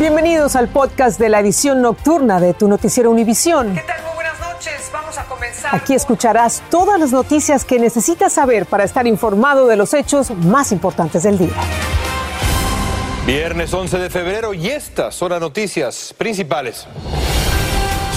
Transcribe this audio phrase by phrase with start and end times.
[0.00, 3.74] Bienvenidos al podcast de la edición nocturna de tu noticiero Univisión.
[3.74, 4.02] ¿Qué tal?
[4.02, 4.90] Muy buenas noches.
[4.90, 5.74] Vamos a comenzar.
[5.74, 10.72] Aquí escucharás todas las noticias que necesitas saber para estar informado de los hechos más
[10.72, 11.52] importantes del día.
[13.26, 16.86] Viernes 11 de febrero y estas son las noticias principales.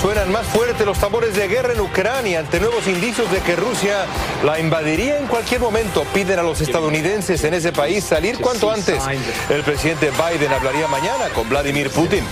[0.04, 4.06] Suenan más fuerte los tambores de guerra en Ucrania ante nuevos indicios de que Rusia
[4.44, 6.04] la invadiría en cualquier momento.
[6.14, 9.02] Piden a los estadounidenses en ese país salir cuanto antes.
[9.50, 12.26] El presidente Biden hablaría mañana con Vladimir Putin.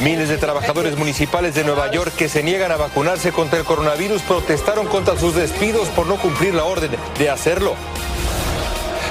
[0.00, 4.22] Miles de trabajadores municipales de Nueva York que se niegan a vacunarse contra el coronavirus
[4.22, 7.76] protestaron contra sus despidos por no cumplir la orden de hacerlo.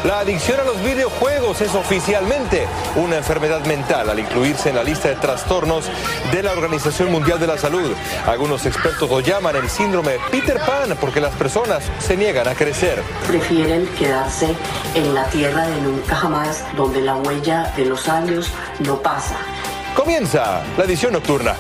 [0.04, 2.68] La adicción a los videojuegos es oficialmente
[2.98, 5.86] una enfermedad mental al incluirse en la lista de trastornos
[6.34, 7.90] de la Organización Mundial de la Salud.
[8.28, 13.02] Algunos expertos lo llaman el síndrome Peter Pan porque las personas se niegan a crecer.
[13.28, 14.54] Prefieren quedarse
[14.94, 19.38] en la tierra de nunca jamás, donde la huella de los años no pasa.
[19.96, 21.56] Comienza la edición nocturna.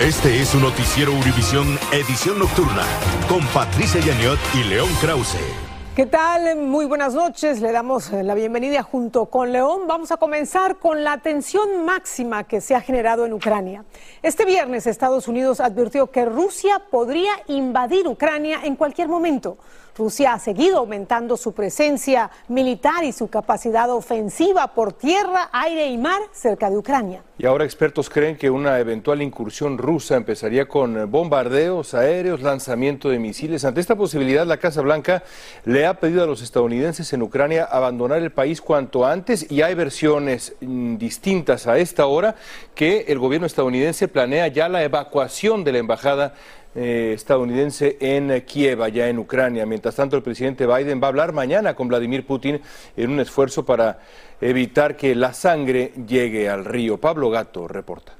[0.00, 2.82] Este es un noticiero Univisión Edición Nocturna
[3.26, 5.73] con Patricia Yañot y León Krause.
[5.94, 6.56] ¿Qué tal?
[6.56, 7.60] Muy buenas noches.
[7.60, 9.82] Le damos eh, la bienvenida junto con León.
[9.86, 13.84] Vamos a comenzar con la tensión máxima que se ha generado en Ucrania.
[14.20, 19.56] Este viernes Estados Unidos advirtió que Rusia podría invadir Ucrania en cualquier momento.
[19.96, 25.98] Rusia ha seguido aumentando su presencia militar y su capacidad ofensiva por tierra, aire y
[25.98, 27.22] mar cerca de Ucrania.
[27.38, 33.18] Y ahora expertos creen que una eventual incursión rusa empezaría con bombardeos aéreos, lanzamiento de
[33.18, 33.64] misiles.
[33.64, 35.22] Ante esta posibilidad, la Casa Blanca
[35.64, 39.74] le ha pedido a los estadounidenses en Ucrania abandonar el país cuanto antes y hay
[39.74, 42.34] versiones mm, distintas a esta hora
[42.74, 46.34] que el gobierno estadounidense planea ya la evacuación de la embajada
[46.74, 49.66] eh, estadounidense en Kiev, allá en Ucrania.
[49.66, 52.60] Mientras tanto, el presidente Biden va a hablar mañana con Vladimir Putin
[52.96, 53.98] en un esfuerzo para
[54.40, 56.98] evitar que la sangre llegue al río.
[56.98, 58.14] Pablo Gato reporta.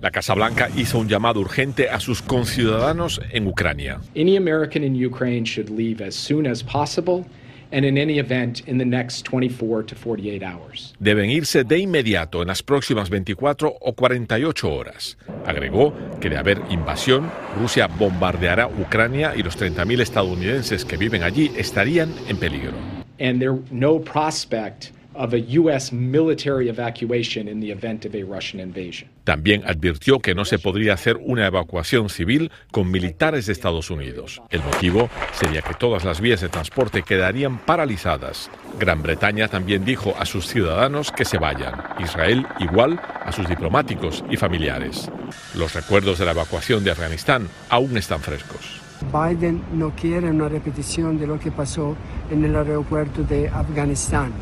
[0.00, 4.00] La Casa Blanca hizo un llamado urgente a sus conciudadanos en Ucrania.
[4.14, 7.24] Any American in Ukraine should leave as soon as possible
[7.72, 10.94] and in any event in the next 24 to 48 hours.
[10.98, 15.16] Deben irse de inmediato en las próximas 24 o 48 horas.
[15.46, 21.50] Agregó que de haber invasión, Rusia bombardeará Ucrania y los 30.000 estadounidenses que viven allí
[21.56, 22.72] estarían en peligro.
[23.20, 25.92] And there no prospect of a U.S.
[25.92, 29.08] military evacuation in the event of a Russian invasion.
[29.28, 34.40] También advirtió que no se podría hacer una evacuación civil con militares de Estados Unidos.
[34.48, 38.50] El motivo sería que todas las vías de transporte quedarían paralizadas.
[38.78, 41.74] Gran Bretaña también dijo a sus ciudadanos que se vayan.
[41.98, 45.10] Israel igual a sus diplomáticos y familiares.
[45.54, 48.80] Los recuerdos de la evacuación de Afganistán aún están frescos.
[49.12, 51.94] Biden no quiere una repetición de lo que pasó
[52.30, 54.32] en el aeropuerto de Afganistán,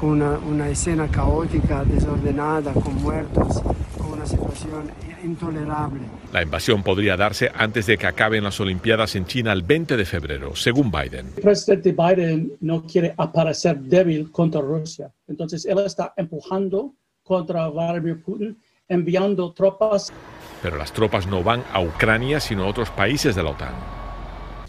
[0.00, 3.62] con una, una escena caótica, desordenada, con muertos,
[4.22, 4.90] una situación
[5.24, 6.00] intolerable.
[6.32, 10.04] La invasión podría darse antes de que acaben las Olimpiadas en China el 20 de
[10.04, 11.28] febrero, según Biden.
[11.36, 15.10] El presidente Biden no quiere aparecer débil contra Rusia.
[15.26, 18.56] Entonces, él está empujando contra Vladimir Putin,
[18.88, 20.12] enviando tropas.
[20.62, 23.74] Pero las tropas no van a Ucrania, sino a otros países de la OTAN.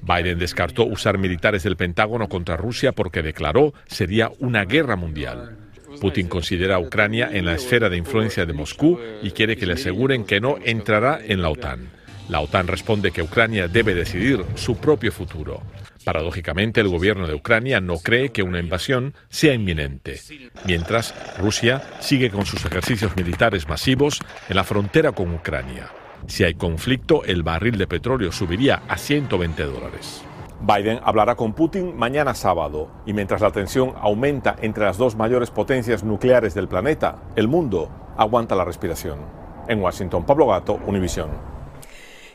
[0.02, 5.63] Biden descartó usar militares del Pentágono contra Rusia porque declaró sería una guerra mundial.
[6.00, 9.74] Putin considera a Ucrania en la esfera de influencia de Moscú y quiere que le
[9.74, 11.90] aseguren que no entrará en la OTAN.
[12.30, 15.62] La OTAN responde que Ucrania debe decidir su propio futuro.
[16.04, 20.20] Paradójicamente, el gobierno de Ucrania no cree que una invasión sea inminente,
[20.66, 25.90] mientras Rusia sigue con sus ejercicios militares masivos en la frontera con Ucrania.
[26.28, 30.24] Si hay conflicto, el barril de petróleo subiría a 120 dólares.
[30.66, 35.52] Biden hablará con Putin mañana sábado y mientras la tensión aumenta entre las dos mayores
[35.52, 39.20] potencias nucleares del planeta, el mundo aguanta la respiración.
[39.68, 41.53] En Washington, Pablo Gato, Univisión.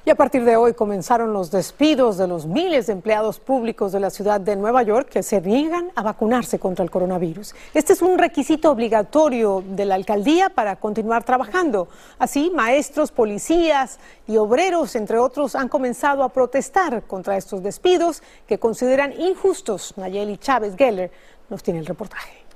[0.08, 4.00] Y a partir de hoy comenzaron los despidos de los miles de empleados públicos de
[4.00, 7.54] la ciudad de Nueva York que se niegan a vacunarse contra el coronavirus.
[7.74, 11.88] Este es un requisito obligatorio de la alcaldía para continuar trabajando.
[12.18, 18.58] Así, maestros, policías y obreros, entre otros, han comenzado a protestar contra estos despidos que
[18.58, 19.92] consideran injustos.
[19.98, 21.10] Nayeli Chávez Geller
[21.50, 22.47] nos tiene el reportaje.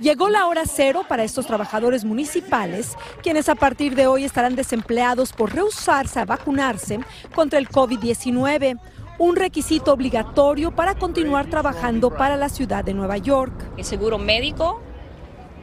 [0.00, 5.32] Llegó la hora cero para estos trabajadores municipales, quienes a partir de hoy estarán desempleados
[5.32, 7.00] por rehusarse a vacunarse
[7.34, 8.78] contra el COVID-19,
[9.18, 13.52] un requisito obligatorio para continuar trabajando para la ciudad de Nueva York.
[13.76, 14.80] El seguro médico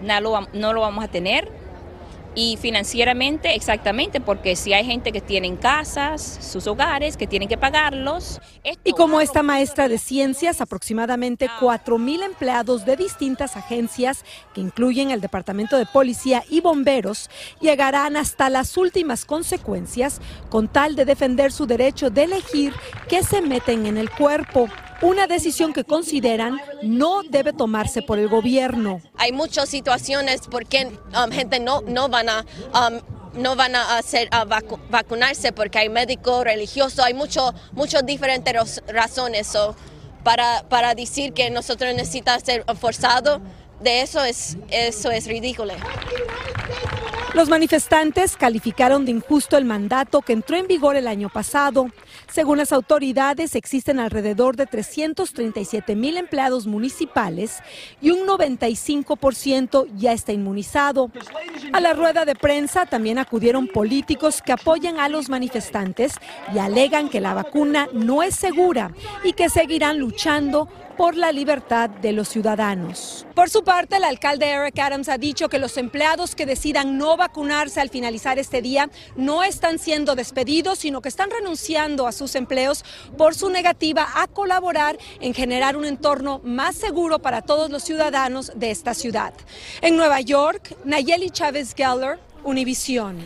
[0.01, 1.51] no lo, no lo vamos a tener,
[2.35, 7.57] y financieramente exactamente porque si hay gente que tiene casas, sus hogares, que tienen que
[7.57, 8.41] pagarlos.
[8.83, 15.21] Y como esta maestra de ciencias, aproximadamente 4.000 empleados de distintas agencias, que incluyen el
[15.21, 21.65] Departamento de Policía y Bomberos, llegarán hasta las últimas consecuencias con tal de defender su
[21.65, 22.73] derecho de elegir
[23.09, 24.67] qué se meten en el cuerpo
[25.03, 29.01] una decisión que consideran no debe tomarse por el gobierno.
[29.17, 32.45] Hay muchas situaciones porque um, gente no, no van a...
[32.73, 32.99] Um,
[33.33, 39.51] no van a hacer a vacunarse porque hay médico religioso, hay mucho, muchas diferentes razones.
[40.23, 43.41] para, para decir que nosotros necesitamos ser forzados,
[43.81, 45.73] de eso es, eso es ridículo.
[47.33, 51.87] Los manifestantes calificaron de injusto el mandato que entró en vigor el año pasado.
[52.31, 57.63] Según las autoridades, existen alrededor de 337 mil empleados municipales
[58.01, 61.09] y un 95% ya está inmunizado.
[61.71, 66.13] A la rueda de prensa también acudieron políticos que apoyan a los manifestantes
[66.53, 68.91] y alegan que la vacuna no es segura
[69.23, 73.25] y que seguirán luchando por la libertad de los ciudadanos.
[73.35, 77.17] Por su parte, el alcalde Eric Adams ha dicho que los empleados que decidan no
[77.17, 82.35] vacunarse al finalizar este día no están siendo despedidos, sino que están renunciando a sus
[82.35, 82.83] empleos
[83.17, 88.51] por su negativa a colaborar en generar un entorno más seguro para todos los ciudadanos
[88.55, 89.33] de esta ciudad.
[89.81, 93.17] En Nueva York, Nayeli Chávez Geller, Univisión.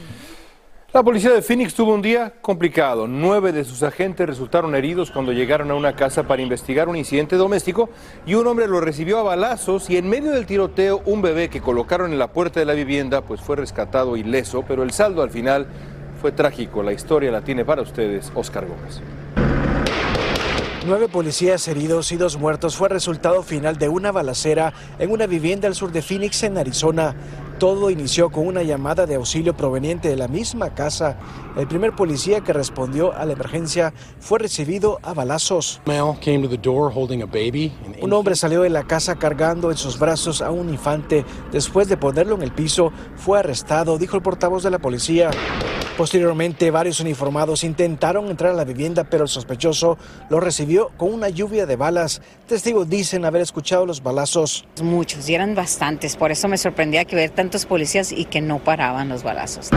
[0.94, 3.08] La policía de Phoenix tuvo un día complicado.
[3.08, 7.36] Nueve de sus agentes resultaron heridos cuando llegaron a una casa para investigar un incidente
[7.36, 7.90] doméstico
[8.26, 11.60] y un hombre lo recibió a balazos y en medio del tiroteo un bebé que
[11.60, 15.30] colocaron en la puerta de la vivienda pues fue rescatado ileso, pero el saldo al
[15.30, 15.68] final
[16.22, 16.82] fue trágico.
[16.82, 19.02] La historia la tiene para ustedes Oscar Gómez.
[20.88, 25.68] Nueve policías heridos y dos muertos fue resultado final de una balacera en una vivienda
[25.68, 27.14] al sur de Phoenix, en Arizona.
[27.60, 31.18] Todo inició con una llamada de auxilio proveniente de la misma casa.
[31.58, 35.82] El primer policía que respondió a la emergencia fue recibido a balazos.
[38.00, 41.26] Un hombre salió de la casa cargando en sus brazos a un infante.
[41.52, 45.32] Después de ponerlo en el piso, fue arrestado, dijo el portavoz de la policía.
[45.98, 49.98] Posteriormente, varios uniformados intentaron entrar a la vivienda, pero el sospechoso
[50.30, 52.22] lo recibió con una lluvia de balas.
[52.46, 54.64] Testigos dicen haber escuchado los balazos.
[54.84, 56.16] Muchos, y eran bastantes.
[56.16, 59.72] Por eso me sorprendía que ver tantos policías y que no paraban los balazos.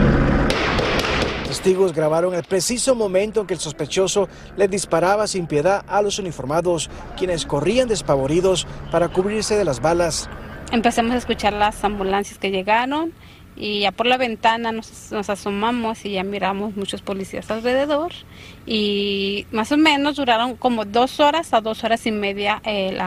[1.47, 4.29] Testigos grabaron el preciso momento en que el sospechoso
[4.59, 10.29] le disparaba sin piedad a los uniformados, quienes corrían despavoridos para cubrirse de las balas.
[10.71, 13.13] Empezamos a escuchar las ambulancias que llegaron
[13.63, 18.11] y ya por la ventana nos, asomamos y ya miramos muchos policías alrededor.
[18.65, 22.99] Y más o menos duraron como dos horas a dos horas y media eh,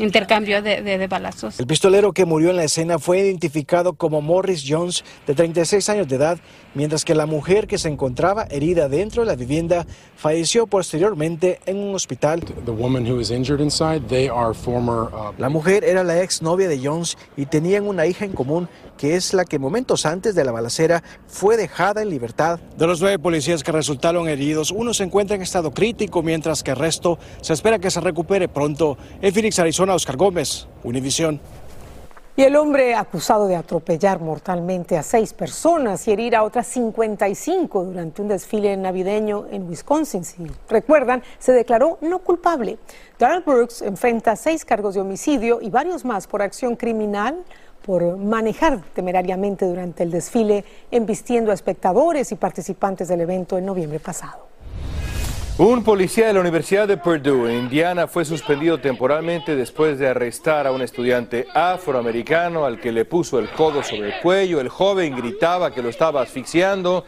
[0.00, 1.60] intercambio de, de, balazos.
[1.60, 6.08] El pistolero que murió en la escena fue identificado como Morris Jones, de 36 años
[6.08, 6.38] de edad,
[6.74, 9.86] mientras que la mujer que se encontraba herida dentro de la vivienda
[10.16, 12.42] falleció posteriormente en un hospital.
[15.38, 18.68] La mujer era la ex novia de Jones y tenían una hija en común
[19.00, 22.60] que es la que momentos antes de la balacera fue dejada en libertad.
[22.76, 26.72] De los nueve policías que resultaron heridos, uno se encuentra en estado crítico, mientras que
[26.72, 28.98] el resto se espera que se recupere pronto.
[29.22, 31.40] En Phoenix, Arizona, Oscar Gómez, Univisión.
[32.36, 37.84] Y el hombre acusado de atropellar mortalmente a seis personas y herir a otras 55
[37.84, 42.78] durante un desfile navideño en Wisconsin, si recuerdan, se declaró no culpable.
[43.18, 47.44] Darrell Brooks enfrenta seis cargos de homicidio y varios más por acción criminal
[47.82, 54.00] por manejar temerariamente durante el desfile, embistiendo a espectadores y participantes del evento en noviembre
[54.00, 54.49] pasado.
[55.62, 60.72] Un policía de la Universidad de Purdue, Indiana, fue suspendido temporalmente después de arrestar a
[60.72, 64.58] un estudiante afroamericano al que le puso el codo sobre el cuello.
[64.58, 67.04] El joven gritaba que lo estaba asfixiando.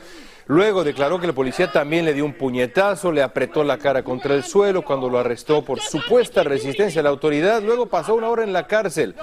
[0.48, 4.34] Luego declaró que el policía también le dio un puñetazo, le apretó la cara contra
[4.34, 7.62] el suelo cuando lo arrestó por supuesta resistencia a la autoridad.
[7.62, 9.14] Luego pasó una hora en la cárcel.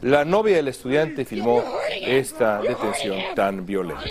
[0.00, 1.62] La novia del estudiante filmó
[2.00, 4.02] esta detención tan violenta.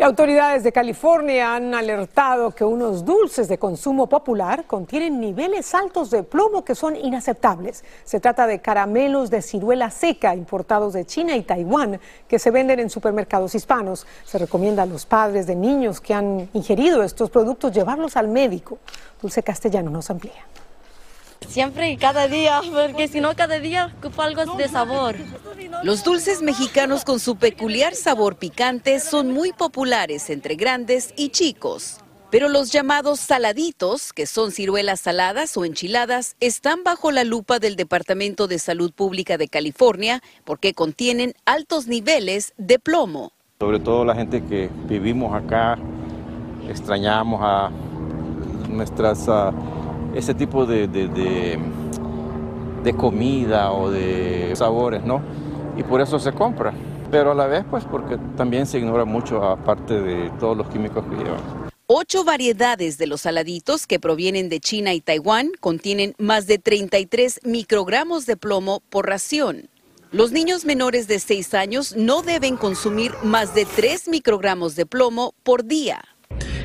[0.00, 6.10] Y autoridades de California han alertado que unos dulces de consumo popular contienen niveles altos
[6.10, 7.84] de plomo que son inaceptables.
[8.04, 12.80] Se trata de caramelos de ciruela seca importados de China y Taiwán que se venden
[12.80, 14.06] en supermercados hispanos.
[14.24, 18.78] Se recomienda a los padres de niños que han ingerido estos productos llevarlos al médico.
[19.20, 20.46] Dulce Castellano nos amplía.
[21.50, 25.16] Siempre y cada día, porque si no cada día ocupa algo de sabor.
[25.82, 31.98] Los dulces mexicanos con su peculiar sabor picante son muy populares entre grandes y chicos.
[32.30, 37.74] Pero los llamados saladitos, que son ciruelas saladas o enchiladas, están bajo la lupa del
[37.74, 43.32] Departamento de Salud Pública de California porque contienen altos niveles de plomo.
[43.58, 45.76] Sobre todo la gente que vivimos acá,
[46.68, 47.70] extrañamos a
[48.68, 49.52] nuestras, uh,
[50.14, 51.58] ese tipo de, de,
[52.82, 55.20] de, comida o de sabores, ¿no?
[55.76, 56.72] Y por eso se compra
[57.10, 61.04] pero a la vez pues porque también se ignora mucho aparte de todos los químicos
[61.06, 61.70] que llevan.
[61.86, 67.40] Ocho variedades de los saladitos que provienen de China y Taiwán contienen más de 33
[67.42, 69.68] microgramos de plomo por ración.
[70.12, 75.34] Los niños menores de 6 años no deben consumir más de 3 microgramos de plomo
[75.42, 76.00] por día.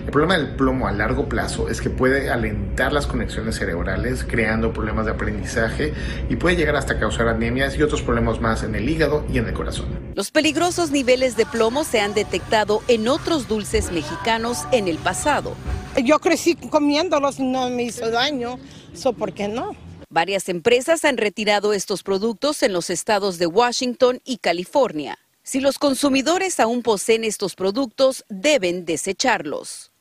[0.06, 4.72] El problema del plomo a largo plazo es que puede alentar las conexiones cerebrales, creando
[4.72, 5.94] problemas de aprendizaje
[6.30, 9.48] y puede llegar hasta causar anemias y otros problemas más en el hígado y en
[9.48, 9.88] el corazón.
[10.14, 15.56] Los peligrosos niveles de plomo se han detectado en otros dulces mexicanos en el pasado.
[16.04, 18.60] Yo crecí comiéndolos, no me hizo daño,
[18.94, 19.76] so ¿por qué no?
[20.12, 25.18] Varias empresas han retirado estos productos en los estados de Washington y California.
[25.48, 29.92] Si los consumidores aún poseen estos productos, deben desecharlos.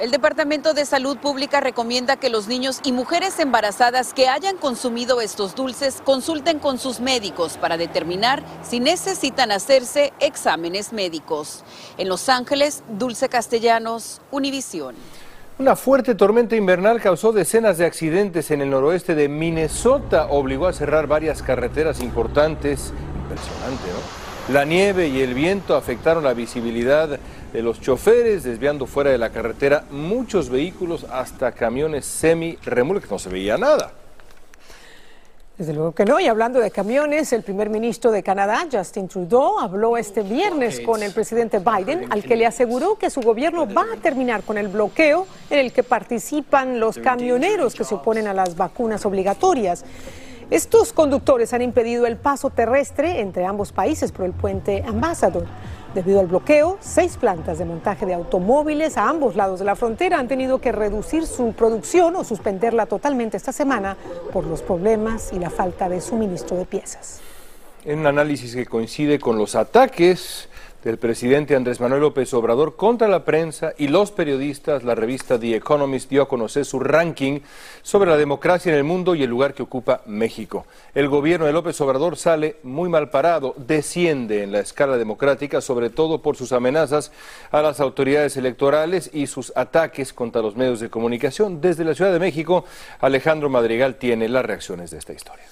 [0.00, 5.20] El Departamento de Salud Pública recomienda que los niños y mujeres embarazadas que hayan consumido
[5.20, 11.62] estos dulces consulten con sus médicos para determinar si necesitan hacerse exámenes médicos.
[11.98, 14.94] En Los Ángeles, Dulce Castellanos, Univisión.
[15.58, 20.72] Una fuerte tormenta invernal causó decenas de accidentes en el noroeste de Minnesota, obligó a
[20.72, 22.94] cerrar varias carreteras importantes.
[23.24, 24.25] Impresionante, ¿no?
[24.48, 27.18] La nieve y el viento afectaron la visibilidad
[27.52, 33.10] de los choferes, desviando fuera de la carretera muchos vehículos hasta camiones semi-remolques.
[33.10, 33.90] No se veía nada.
[35.58, 36.20] Desde luego que no.
[36.20, 41.02] Y hablando de camiones, el primer ministro de Canadá, Justin Trudeau, habló este viernes con
[41.02, 44.68] el presidente Biden, al que le aseguró que su gobierno va a terminar con el
[44.68, 49.84] bloqueo en el que participan los camioneros que se oponen a las vacunas obligatorias.
[50.48, 55.44] Estos conductores han impedido el paso terrestre entre ambos países por el puente Ambassador.
[55.92, 60.20] Debido al bloqueo, seis plantas de montaje de automóviles a ambos lados de la frontera
[60.20, 63.96] han tenido que reducir su producción o suspenderla totalmente esta semana
[64.32, 67.20] por los problemas y la falta de suministro de piezas.
[67.84, 70.48] En un análisis que coincide con los ataques
[70.86, 75.56] del presidente Andrés Manuel López Obrador contra la prensa y los periodistas, la revista The
[75.56, 77.40] Economist dio a conocer su ranking
[77.82, 80.64] sobre la democracia en el mundo y el lugar que ocupa México.
[80.94, 85.90] El gobierno de López Obrador sale muy mal parado, desciende en la escala democrática, sobre
[85.90, 87.10] todo por sus amenazas
[87.50, 91.60] a las autoridades electorales y sus ataques contra los medios de comunicación.
[91.60, 92.64] Desde la Ciudad de México,
[93.00, 95.46] Alejandro Madrigal tiene las reacciones de esta historia.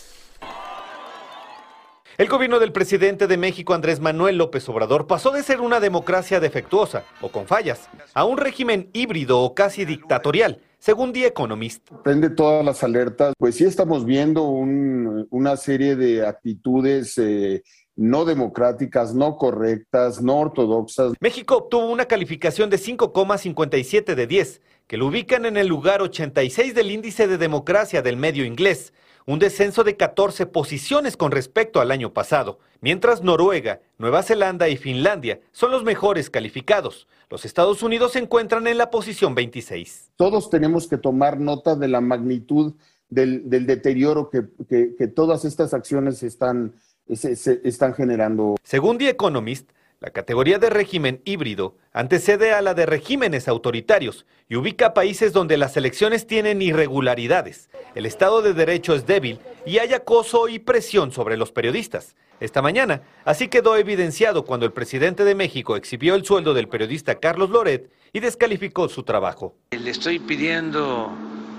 [2.17, 6.39] El gobierno del presidente de México, Andrés Manuel López Obrador, pasó de ser una democracia
[6.39, 11.91] defectuosa o con fallas a un régimen híbrido o casi dictatorial, según The Economist.
[12.05, 17.65] Prende todas las alertas, pues sí estamos viendo un, una serie de actitudes eh,
[17.97, 21.15] no democráticas, no correctas, no ortodoxas.
[21.19, 26.77] México obtuvo una calificación de 5,57 de 10, que lo ubican en el lugar 86
[26.77, 28.93] del índice de democracia del medio inglés
[29.27, 34.77] un descenso de 14 posiciones con respecto al año pasado, mientras Noruega, Nueva Zelanda y
[34.77, 37.09] Finlandia son los mejores calificados.
[37.31, 40.13] Los Estados Unidos se encuentran en la posición 26.
[40.17, 42.75] Todos tenemos que tomar nota de la magnitud
[43.09, 46.75] del, del deterioro que, que, que, todas estas acciones están,
[47.13, 48.57] se, se están generando.
[48.63, 49.71] Según The Economist,
[50.05, 55.57] la categoría de régimen híbrido antecede a la de regímenes autoritarios y ubica países donde
[55.57, 61.11] las elecciones tienen irregularidades, el Estado de Derecho es débil y hay acoso y presión
[61.11, 62.17] sobre los periodistas.
[62.39, 67.15] Esta mañana, así quedó evidenciado cuando el presidente de México exhibió el sueldo del periodista
[67.15, 69.55] Carlos Loret y descalificó su trabajo.
[69.71, 71.11] Le estoy pidiendo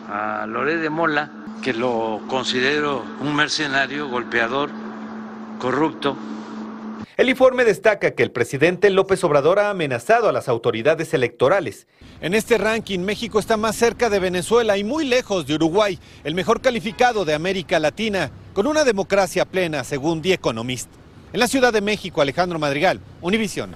[0.08, 1.32] a Loret de Mola,
[1.64, 4.70] que lo considero un mercenario, golpeador,
[5.58, 6.16] corrupto,
[7.17, 11.88] el informe destaca que el presidente López Obrador ha amenazado a las autoridades electorales.
[12.19, 16.36] En este ranking, México está más cerca de Venezuela y muy lejos de Uruguay, el
[16.36, 20.89] mejor calificado de América Latina, con una democracia plena, según The Economist.
[21.31, 23.75] En la Ciudad de México, Alejandro Madrigal, Univisión.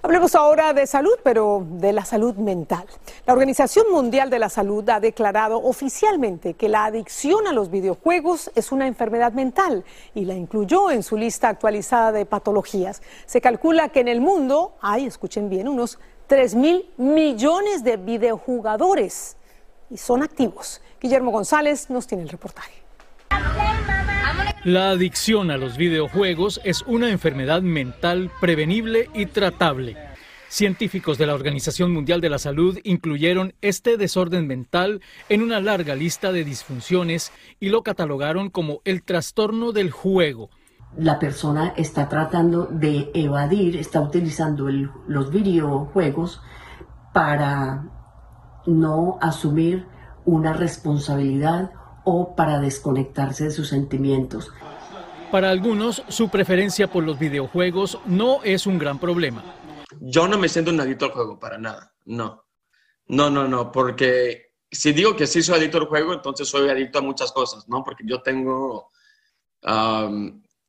[0.00, 2.86] Hablemos ahora de salud, pero de la salud mental.
[3.26, 8.52] La Organización Mundial de la Salud ha declarado oficialmente que la adicción a los videojuegos
[8.54, 13.02] es una enfermedad mental y la incluyó en su lista actualizada de patologías.
[13.26, 19.36] Se calcula que en el mundo hay, escuchen bien, unos 3 mil millones de videojugadores
[19.90, 20.80] y son activos.
[21.00, 22.87] Guillermo González nos tiene el reportaje.
[24.64, 29.96] La adicción a los videojuegos es una enfermedad mental prevenible y tratable.
[30.48, 35.94] Científicos de la Organización Mundial de la Salud incluyeron este desorden mental en una larga
[35.94, 40.50] lista de disfunciones y lo catalogaron como el trastorno del juego.
[40.96, 44.68] La persona está tratando de evadir, está utilizando
[45.06, 46.42] los videojuegos
[47.12, 47.84] para
[48.66, 49.86] no asumir
[50.24, 51.70] una responsabilidad
[52.08, 54.50] o para desconectarse de sus sentimientos.
[55.30, 59.42] Para algunos, su preferencia por los videojuegos no es un gran problema
[60.00, 61.94] yo no me siento un adicto al juego, para nada.
[62.04, 62.44] No.
[63.06, 66.98] No, no, no, porque si digo que sí soy adicto al juego, entonces soy adicto
[66.98, 67.82] a muchas cosas, ¿no?
[67.84, 68.90] Porque yo tengo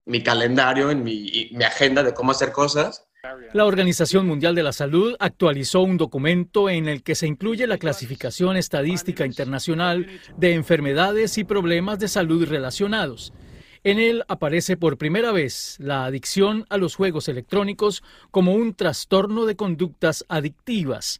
[0.05, 3.07] mi calendario, en mi, mi agenda de cómo hacer cosas.
[3.51, 7.77] La Organización Mundial de la Salud actualizó un documento en el que se incluye la
[7.77, 10.07] clasificación estadística internacional
[10.37, 13.33] de enfermedades y problemas de salud relacionados.
[13.83, 19.45] En él aparece por primera vez la adicción a los juegos electrónicos como un trastorno
[19.45, 21.19] de conductas adictivas.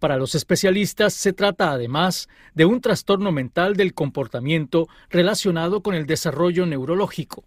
[0.00, 6.06] Para los especialistas se trata además de un trastorno mental del comportamiento relacionado con el
[6.06, 7.44] desarrollo neurológico.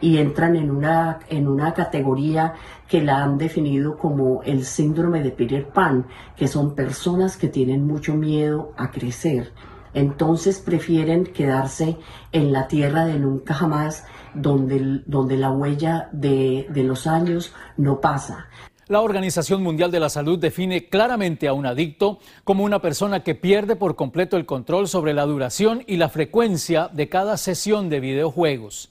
[0.00, 2.54] Y entran en una, en una categoría
[2.86, 7.86] que la han definido como el síndrome de Peter Pan, que son personas que tienen
[7.86, 9.52] mucho miedo a crecer
[9.94, 11.96] entonces prefieren quedarse
[12.32, 14.04] en la tierra de nunca jamás,
[14.34, 18.46] donde, donde la huella de, de los años no pasa.
[18.86, 23.34] La Organización Mundial de la Salud define claramente a un adicto como una persona que
[23.34, 28.00] pierde por completo el control sobre la duración y la frecuencia de cada sesión de
[28.00, 28.90] videojuegos.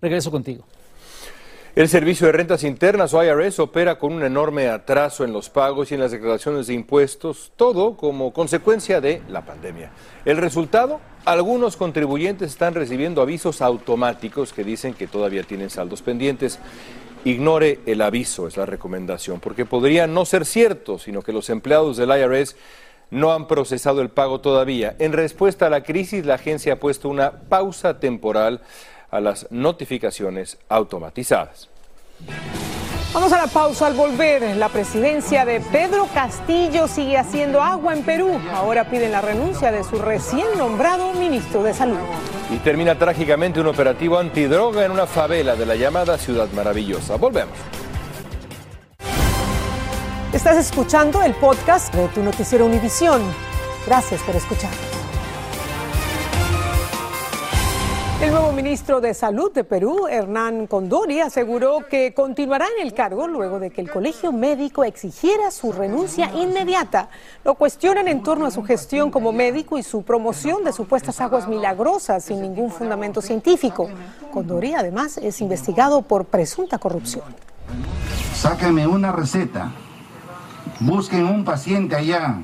[0.00, 0.64] Regreso contigo.
[1.74, 5.90] El Servicio de Rentas Internas o IRS opera con un enorme atraso en los pagos
[5.90, 9.90] y en las declaraciones de impuestos, todo como consecuencia de la pandemia.
[10.24, 16.60] El resultado, algunos contribuyentes están recibiendo avisos automáticos que dicen que todavía tienen saldos pendientes.
[17.24, 21.96] Ignore el aviso, es la recomendación, porque podría no ser cierto, sino que los empleados
[21.96, 22.56] del IRS
[23.10, 24.94] no han procesado el pago todavía.
[24.98, 28.60] En respuesta a la crisis, la agencia ha puesto una pausa temporal
[29.10, 31.68] a las notificaciones automatizadas.
[33.12, 34.56] Vamos a la pausa al volver.
[34.56, 38.38] La presidencia de Pedro Castillo sigue haciendo agua en Perú.
[38.52, 41.98] Ahora piden la renuncia de su recién nombrado ministro de Salud.
[42.50, 47.16] Y termina trágicamente un operativo antidroga en una favela de la llamada Ciudad Maravillosa.
[47.16, 47.56] Volvemos.
[50.32, 53.22] Estás escuchando el podcast de tu noticiero Univisión.
[53.86, 54.97] Gracias por escuchar.
[58.20, 63.28] El nuevo ministro de Salud de Perú, Hernán Condori, aseguró que continuará en el cargo
[63.28, 67.10] luego de que el colegio médico exigiera su renuncia inmediata.
[67.44, 71.46] Lo cuestionan en torno a su gestión como médico y su promoción de supuestas aguas
[71.46, 73.88] milagrosas sin ningún fundamento científico.
[74.32, 77.22] Condori, además, es investigado por presunta corrupción.
[78.34, 79.70] Sáquenme una receta.
[80.80, 82.40] Busquen un paciente allá.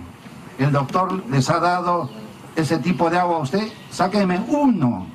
[0.56, 2.10] El doctor les ha dado
[2.54, 3.66] ese tipo de agua a usted.
[3.90, 5.13] Sáquenme uno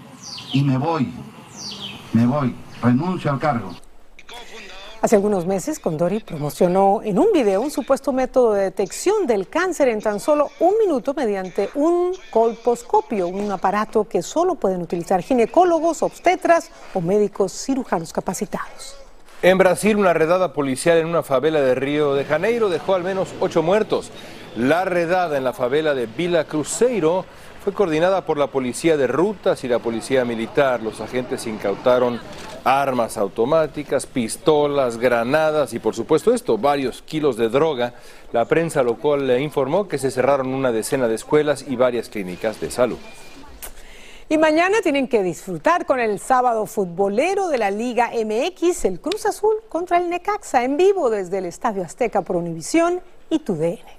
[0.53, 1.11] y me voy,
[2.13, 3.71] me voy, renuncio al cargo.
[5.01, 9.87] Hace algunos meses, Condori promocionó en un video un supuesto método de detección del cáncer
[9.87, 16.03] en tan solo un minuto mediante un colposcopio, un aparato que solo pueden utilizar ginecólogos,
[16.03, 18.97] obstetras o médicos cirujanos capacitados.
[19.41, 23.29] En Brasil, una redada policial en una favela de Río de Janeiro dejó al menos
[23.39, 24.11] ocho muertos.
[24.59, 27.23] La redada en la favela de Vila Cruzeiro
[27.63, 30.83] fue coordinada por la policía de rutas y la policía militar.
[30.83, 32.19] Los agentes incautaron
[32.65, 37.93] armas automáticas, pistolas, granadas y por supuesto esto, varios kilos de droga.
[38.33, 42.59] La prensa local le informó que se cerraron una decena de escuelas y varias clínicas
[42.59, 42.97] de salud.
[44.27, 49.25] Y mañana tienen que disfrutar con el sábado futbolero de la Liga MX, el Cruz
[49.25, 53.98] Azul contra el Necaxa en vivo desde el Estadio Azteca por Univisión y TUDN.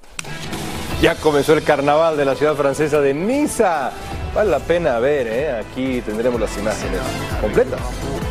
[1.01, 3.91] Ya comenzó el carnaval de la ciudad francesa de Niza.
[4.35, 5.53] Vale la pena ver, ¿eh?
[5.59, 7.01] Aquí tendremos las imágenes
[7.41, 7.81] completas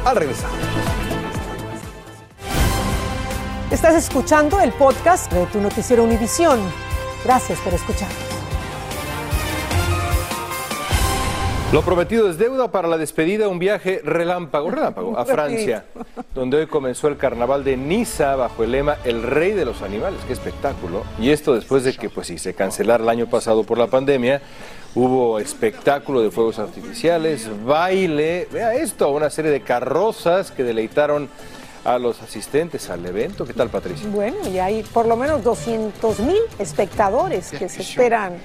[0.06, 0.50] al regresar.
[3.72, 6.60] Estás escuchando el podcast de tu noticiero Univisión.
[7.24, 8.29] Gracias por escuchar.
[11.72, 15.86] Lo prometido es deuda para la despedida, un viaje relámpago, relámpago a Francia,
[16.34, 20.20] donde hoy comenzó el carnaval de Niza bajo el lema El Rey de los Animales.
[20.26, 21.04] Qué espectáculo.
[21.20, 24.42] Y esto después de que, pues sí, se cancelara el año pasado por la pandemia,
[24.96, 31.30] hubo espectáculo de fuegos artificiales, baile, vea esto, una serie de carrozas que deleitaron
[31.86, 33.46] a los asistentes al evento.
[33.46, 34.10] ¿Qué tal, Patricia?
[34.10, 38.40] Bueno, y hay por lo menos 200 mil espectadores que se esperan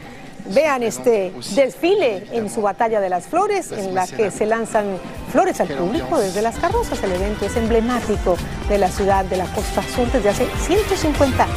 [0.46, 4.98] Vean este desfile en su Batalla de las Flores, en la que se lanzan
[5.32, 7.02] flores al público desde las carrozas.
[7.02, 8.36] El evento es emblemático
[8.68, 11.56] de la ciudad de la Costa Sur desde hace 150 años.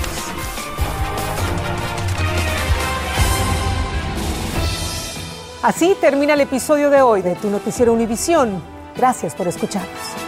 [5.64, 8.62] Así termina el episodio de hoy de Tu Noticiero Univisión.
[8.96, 10.27] Gracias por escucharnos.